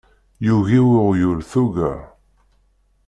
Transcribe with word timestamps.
Yugi 0.45 0.81
weɣyul 0.87 1.39
tuga. 1.51 1.91